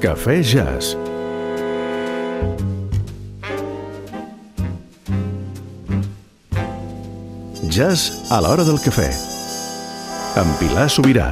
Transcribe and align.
Cafè 0.00 0.40
Jazz. 0.40 0.94
Jazz 7.68 8.30
a 8.30 8.40
l'hora 8.40 8.64
del 8.64 8.80
cafè. 8.80 9.10
Amb 10.40 10.56
Pilar 10.56 10.88
Sobirà. 10.88 11.28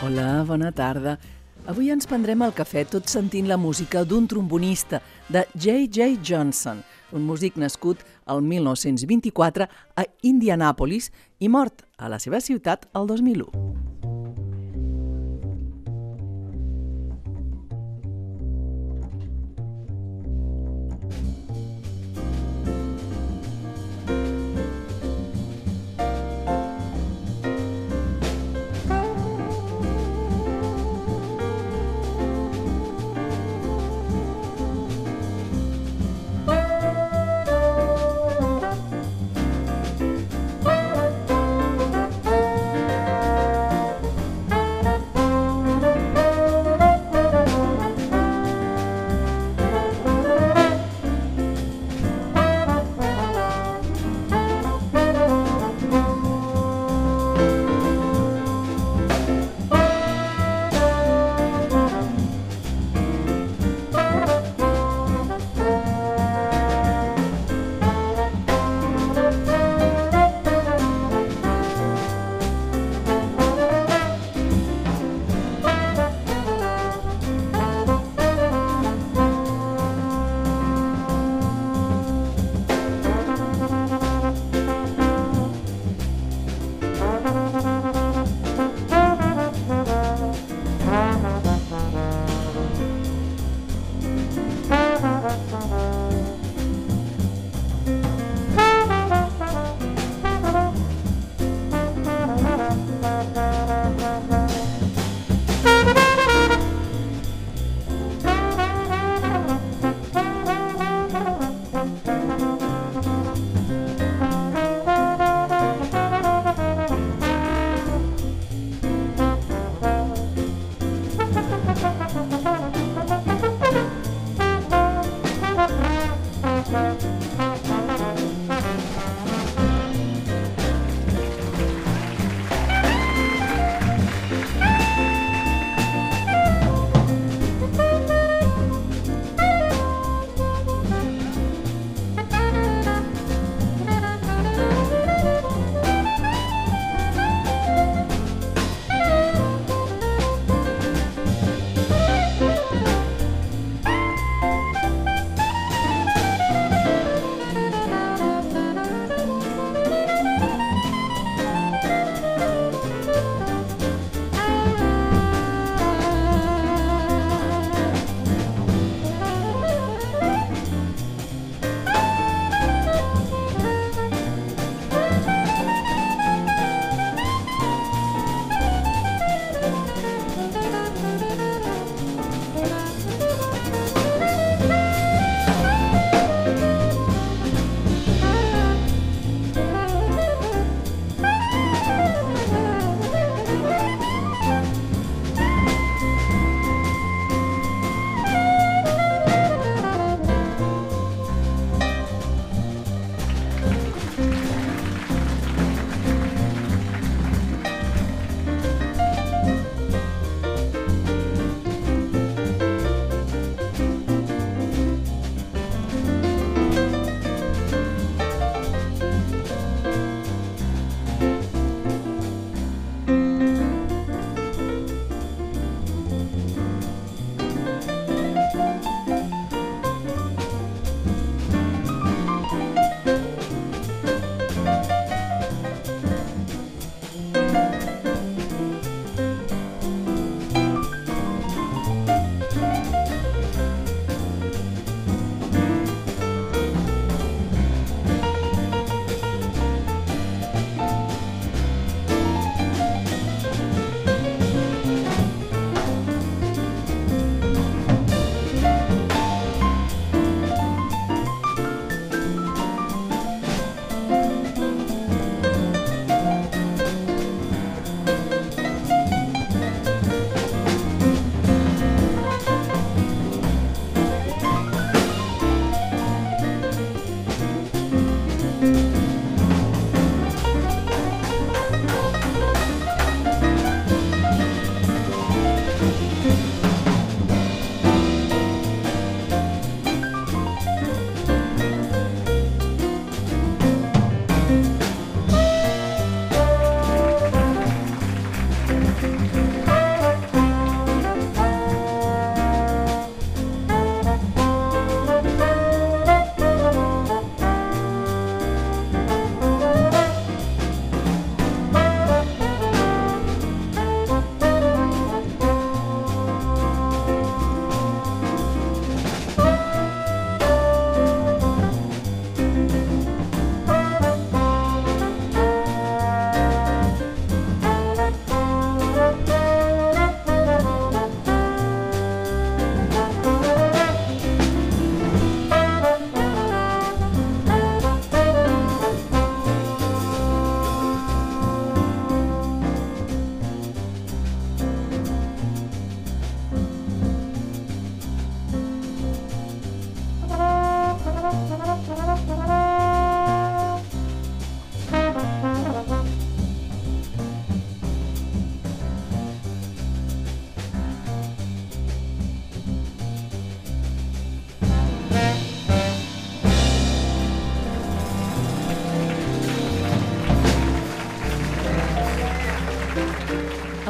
Hola, 0.00 0.42
bona 0.48 0.72
tarda. 0.72 1.18
Avui 1.64 1.88
ens 1.88 2.04
prendrem 2.04 2.42
el 2.44 2.52
cafè 2.52 2.82
tot 2.84 3.08
sentint 3.08 3.46
la 3.48 3.56
música 3.56 4.02
d'un 4.04 4.26
trombonista, 4.28 4.98
de 5.32 5.46
J.J. 5.56 6.18
Johnson, 6.20 6.82
un 7.16 7.24
músic 7.24 7.56
nascut 7.56 8.04
el 8.28 8.44
1924 8.44 9.70
a 9.96 10.04
Indianapolis 10.28 11.08
i 11.40 11.48
mort 11.48 11.86
a 11.96 12.12
la 12.12 12.20
seva 12.20 12.44
ciutat 12.44 12.84
el 12.92 13.08
2001. 13.08 13.93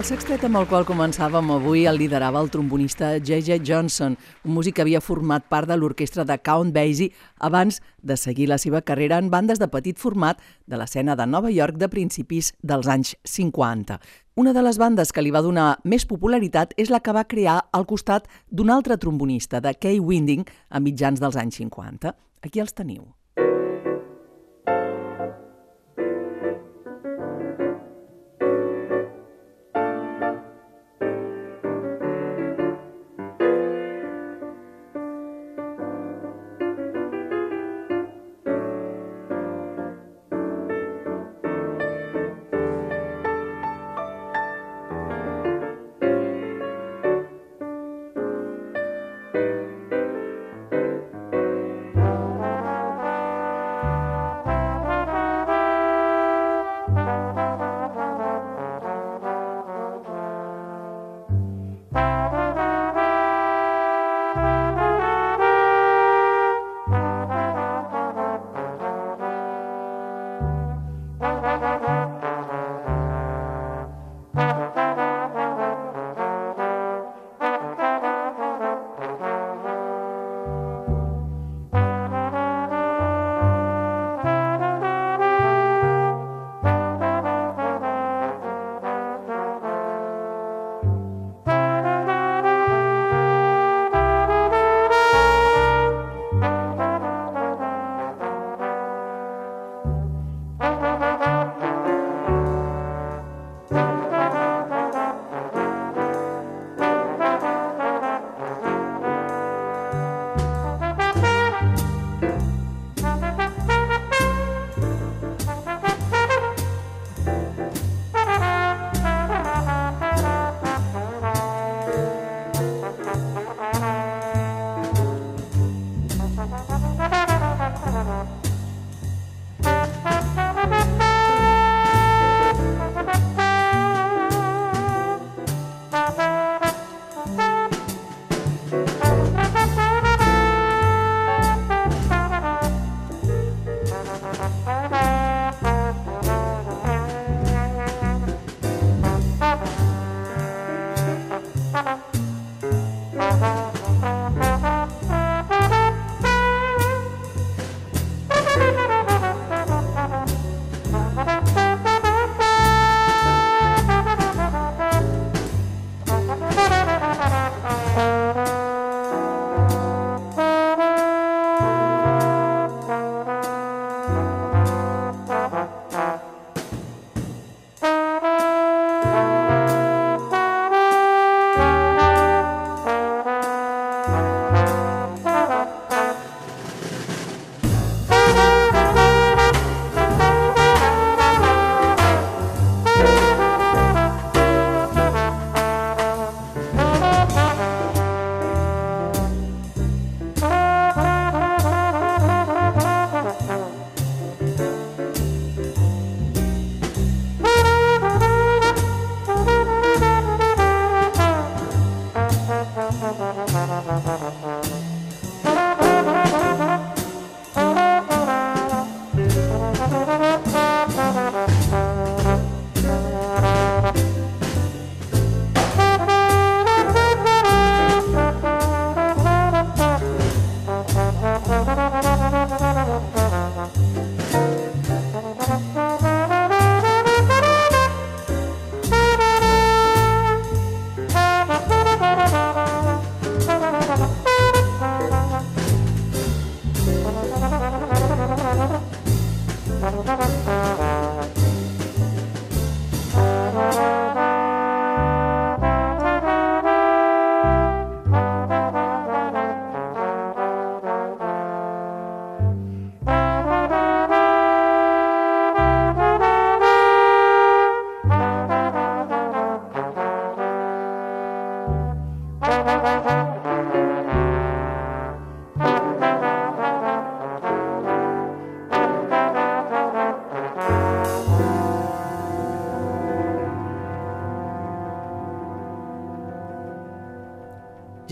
El 0.04 0.08
sextet 0.18 0.42
amb 0.44 0.58
el 0.60 0.66
qual 0.68 0.84
començàvem 0.84 1.46
avui 1.54 1.86
el 1.88 1.96
liderava 1.96 2.42
el 2.44 2.50
trombonista 2.52 3.14
J.J. 3.16 3.56
Johnson, 3.64 4.18
un 4.44 4.52
músic 4.52 4.76
que 4.76 4.84
havia 4.84 5.00
format 5.00 5.46
part 5.48 5.64
de 5.70 5.78
l'orquestra 5.80 6.26
de 6.28 6.36
Count 6.44 6.74
Basie 6.76 7.14
abans 7.48 7.80
de 8.02 8.18
seguir 8.20 8.50
la 8.50 8.60
seva 8.60 8.82
carrera 8.84 9.16
en 9.16 9.32
bandes 9.32 9.62
de 9.62 9.70
petit 9.72 9.96
format 9.96 10.44
de 10.68 10.76
l'escena 10.76 11.16
de 11.16 11.24
Nova 11.24 11.48
York 11.48 11.80
de 11.80 11.88
principis 11.88 12.52
dels 12.60 12.84
anys 12.84 13.16
50. 13.24 13.96
Una 14.36 14.52
de 14.52 14.68
les 14.68 14.76
bandes 14.76 15.08
que 15.08 15.24
li 15.24 15.32
va 15.32 15.40
donar 15.40 15.78
més 15.88 16.04
popularitat 16.04 16.76
és 16.76 16.92
la 16.92 17.00
que 17.00 17.16
va 17.16 17.24
crear 17.24 17.62
al 17.72 17.88
costat 17.88 18.28
d'un 18.52 18.76
altre 18.76 19.00
trombonista, 19.00 19.64
de 19.64 19.72
Kay 19.72 20.04
Winding, 20.04 20.44
a 20.68 20.84
mitjans 20.84 21.16
dels 21.16 21.40
anys 21.40 21.64
50. 21.64 22.12
Aquí 22.44 22.60
els 22.60 22.76
teniu. 22.76 23.08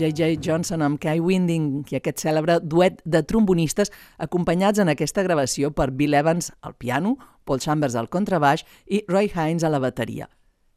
J.J. 0.03 0.41
Johnson 0.43 0.81
amb 0.83 0.99
Kai 0.99 1.21
Winding 1.23 1.85
i 1.93 1.95
aquest 1.95 2.19
cèlebre 2.25 2.57
duet 2.59 2.97
de 3.07 3.21
trombonistes 3.23 3.91
acompanyats 4.25 4.81
en 4.83 4.91
aquesta 4.91 5.23
gravació 5.23 5.69
per 5.71 5.93
Bill 5.95 6.17
Evans 6.19 6.49
al 6.59 6.73
piano, 6.75 7.13
Paul 7.47 7.61
Chambers 7.63 7.95
al 7.95 8.09
contrabaix 8.11 8.65
i 8.91 8.99
Roy 9.07 9.31
Hines 9.31 9.63
a 9.63 9.71
la 9.71 9.79
bateria. 9.79 10.27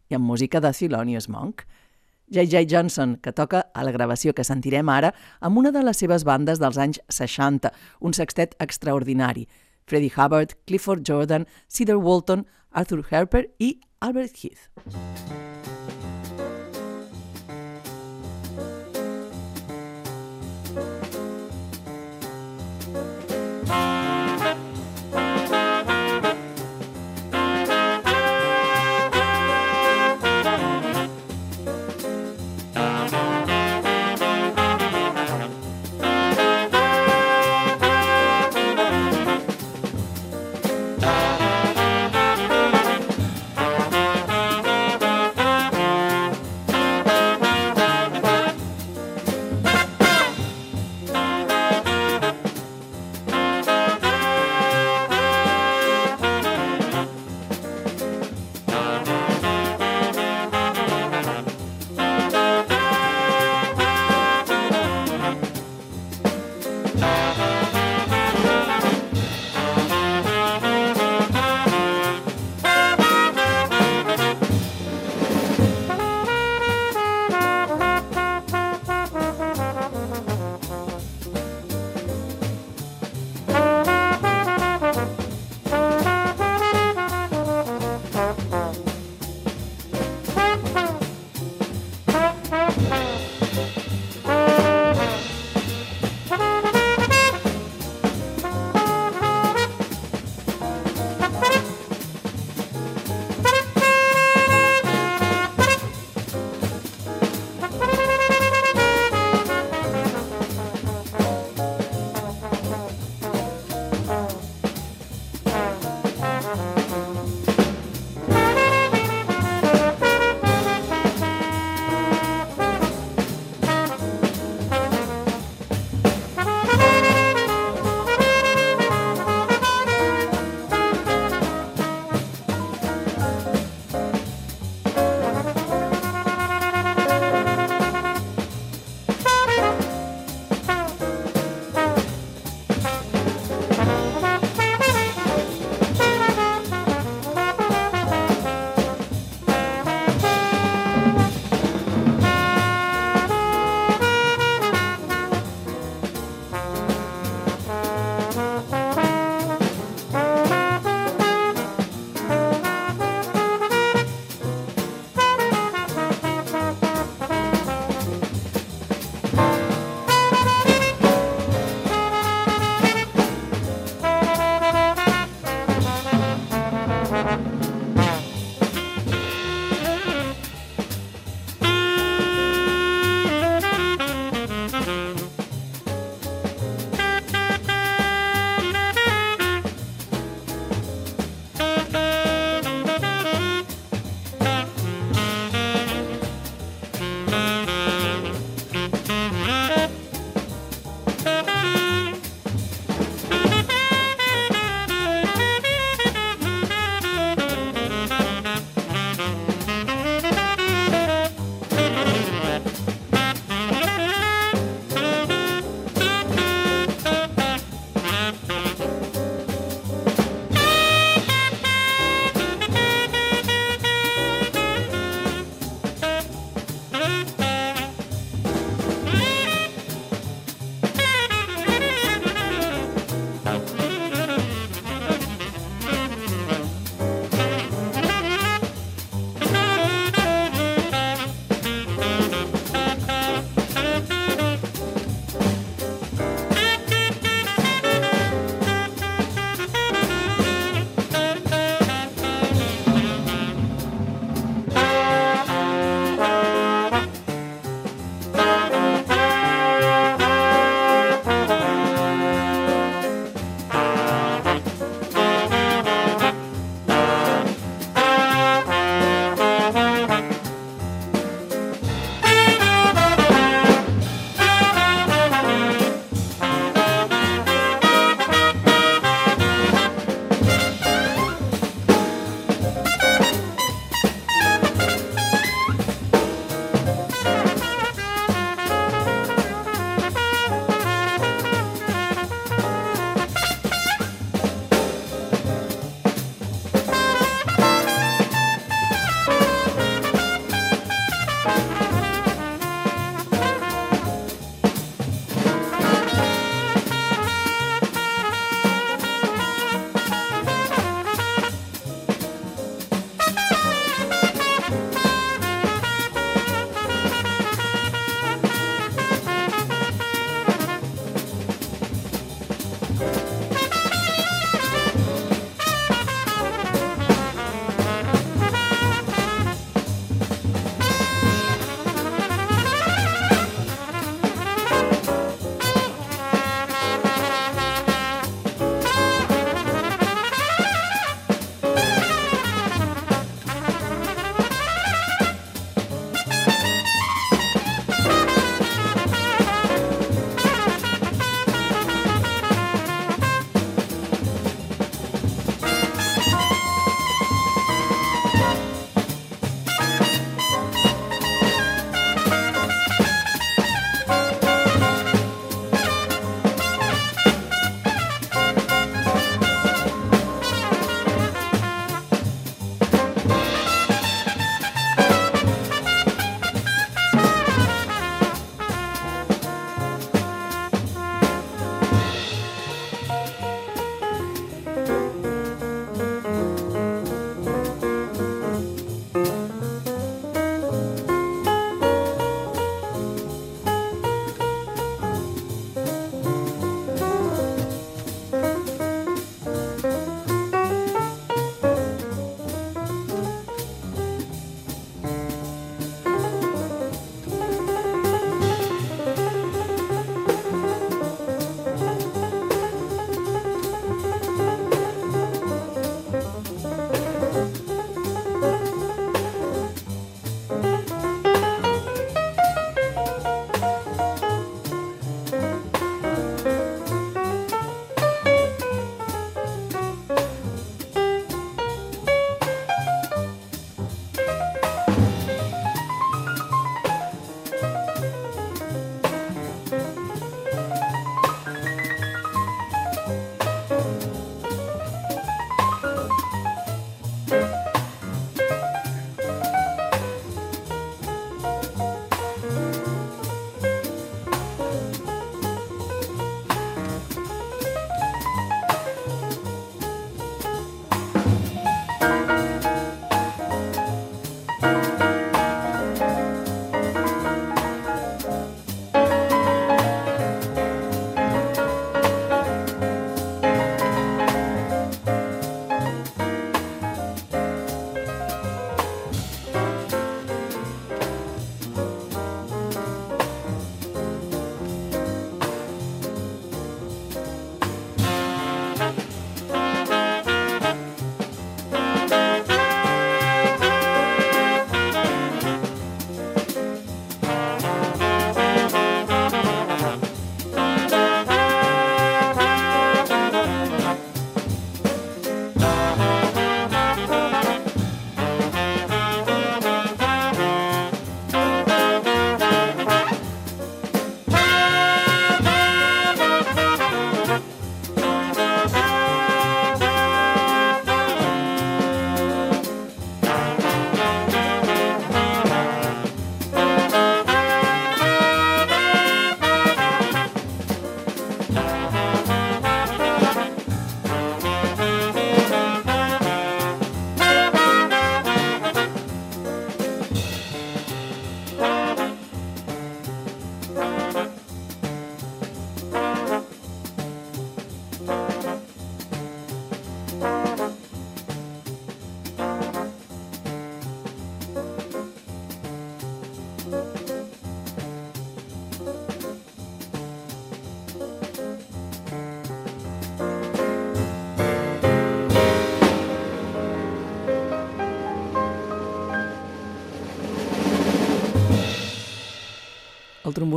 i 0.09 0.15
amb 0.15 0.23
música 0.23 0.61
de 0.61 0.71
Thelonious 0.71 1.27
Monk. 1.29 1.65
J.J. 2.31 2.69
Johnson, 2.71 3.17
que 3.17 3.33
toca 3.33 3.65
a 3.75 3.83
la 3.83 3.91
gravació 3.91 4.33
que 4.33 4.45
sentirem 4.47 4.89
ara 4.89 5.11
amb 5.41 5.59
una 5.59 5.73
de 5.75 5.83
les 5.83 5.99
seves 5.99 6.23
bandes 6.23 6.63
dels 6.63 6.79
anys 6.79 7.01
60, 7.11 7.73
un 7.99 8.15
sextet 8.15 8.55
extraordinari. 8.61 9.49
Freddie 9.87 10.13
Hubbard, 10.15 10.55
Clifford 10.67 11.03
Jordan, 11.03 11.49
Cedar 11.67 11.99
Walton, 11.99 12.47
Arthur 12.71 13.03
Harper 13.11 13.49
i 13.59 13.81
Albert 13.99 14.39
Heath. 14.45 14.71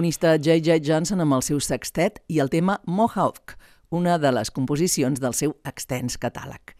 Trombonista 0.09 0.37
J.J. 0.41 0.79
Johnson 0.81 1.21
amb 1.21 1.35
el 1.35 1.43
seu 1.45 1.59
sextet 1.61 2.17
i 2.27 2.39
el 2.39 2.49
tema 2.49 2.79
Mohawk, 2.87 3.53
una 3.91 4.17
de 4.17 4.31
les 4.31 4.49
composicions 4.49 5.19
del 5.21 5.33
seu 5.33 5.53
extens 5.63 6.17
catàleg. 6.17 6.73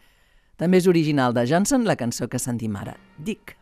També 0.58 0.78
és 0.78 0.88
original 0.90 1.32
de 1.32 1.46
Johnson 1.46 1.86
la 1.86 1.96
cançó 1.96 2.26
que 2.26 2.42
sentim 2.42 2.74
ara, 2.76 2.96
Dick. 3.18 3.59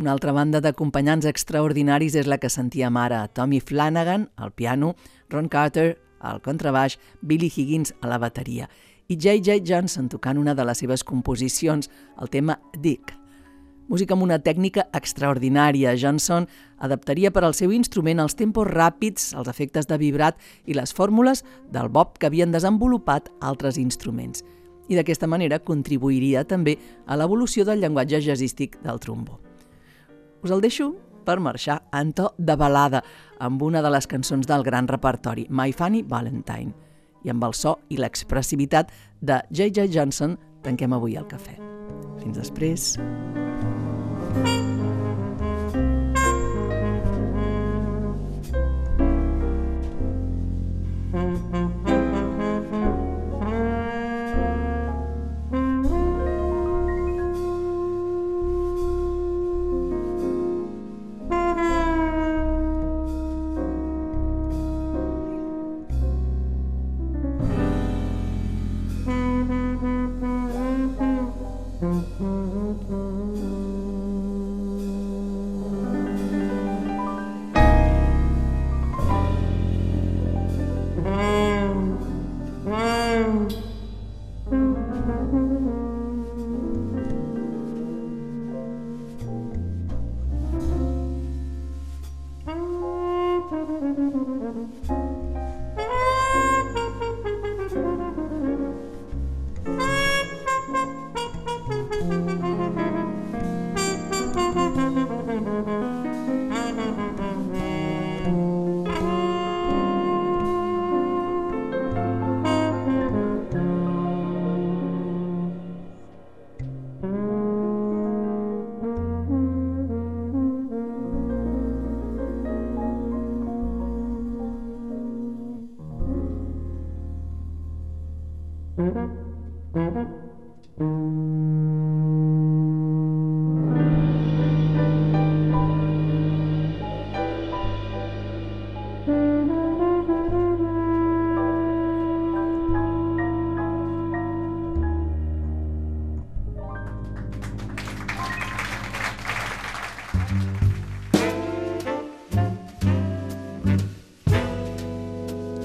Una 0.00 0.14
altra 0.16 0.32
banda 0.32 0.62
d'acompanyants 0.64 1.26
extraordinaris 1.28 2.14
és 2.16 2.28
la 2.30 2.38
que 2.40 2.48
sentíem 2.48 2.96
ara. 2.96 3.26
Tommy 3.28 3.60
Flanagan, 3.60 4.30
al 4.36 4.54
piano, 4.56 4.94
Ron 5.28 5.48
Carter, 5.52 5.98
al 6.20 6.40
contrabaix, 6.40 6.96
Billy 7.20 7.52
Higgins 7.54 7.92
a 8.00 8.08
la 8.08 8.16
bateria 8.18 8.68
i 9.10 9.16
J.J. 9.18 9.64
Johnson 9.66 10.08
tocant 10.08 10.38
una 10.38 10.54
de 10.54 10.64
les 10.64 10.78
seves 10.78 11.02
composicions, 11.04 11.90
el 12.22 12.30
tema 12.30 12.60
Dick. 12.78 13.12
Música 13.90 14.14
amb 14.14 14.22
una 14.22 14.38
tècnica 14.38 14.84
extraordinària. 14.94 15.96
Johnson 15.98 16.46
adaptaria 16.78 17.32
per 17.34 17.42
al 17.42 17.56
seu 17.58 17.74
instrument 17.74 18.22
els 18.22 18.38
tempos 18.38 18.70
ràpids, 18.70 19.34
els 19.34 19.50
efectes 19.50 19.90
de 19.90 19.98
vibrat 19.98 20.38
i 20.64 20.78
les 20.78 20.94
fórmules 20.94 21.42
del 21.74 21.90
bob 21.90 22.16
que 22.16 22.30
havien 22.30 22.54
desenvolupat 22.54 23.28
altres 23.42 23.82
instruments. 23.82 24.46
I 24.88 24.96
d'aquesta 24.96 25.26
manera 25.26 25.58
contribuiria 25.58 26.46
també 26.46 26.78
a 27.06 27.18
l'evolució 27.18 27.66
del 27.66 27.82
llenguatge 27.82 28.22
jazzístic 28.22 28.78
del 28.86 29.02
trombó. 29.02 29.49
Us 30.40 30.52
el 30.54 30.62
deixo 30.64 30.94
per 31.26 31.36
marxar 31.40 31.82
en 31.92 32.14
to 32.16 32.30
de 32.38 32.56
balada 32.56 33.02
amb 33.44 33.62
una 33.62 33.82
de 33.84 33.90
les 33.92 34.08
cançons 34.08 34.48
del 34.48 34.64
gran 34.64 34.88
repertori, 34.88 35.46
My 35.50 35.72
Funny 35.76 36.02
Valentine. 36.02 36.72
I 37.24 37.34
amb 37.34 37.44
el 37.44 37.52
so 37.52 37.76
i 37.92 38.00
l'expressivitat 38.00 38.92
de 39.20 39.42
J.J. 39.50 39.90
Johnson 39.92 40.38
tanquem 40.64 40.96
avui 40.96 41.18
el 41.20 41.28
cafè. 41.28 41.58
Fins 42.22 42.40
després. 42.40 42.94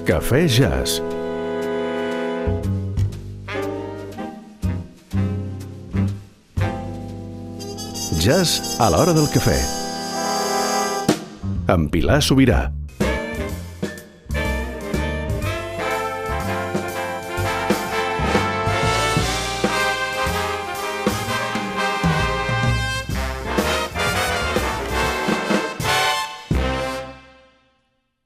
Cafè 0.06 0.48
Jazz. 0.48 1.15
Jazz 8.26 8.80
a 8.82 8.88
l'hora 8.90 9.14
del 9.14 9.28
cafè. 9.30 9.60
Amb 11.70 11.92
Pilar 11.94 12.24
Sobirà. 12.26 12.75